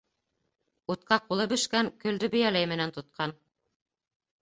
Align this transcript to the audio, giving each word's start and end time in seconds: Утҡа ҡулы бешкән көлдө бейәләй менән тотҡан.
Утҡа 0.93 1.19
ҡулы 1.27 1.47
бешкән 1.53 1.93
көлдө 2.07 2.33
бейәләй 2.39 2.73
менән 2.75 2.99
тотҡан. 3.01 3.39